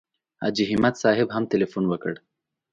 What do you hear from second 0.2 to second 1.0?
حاجي همت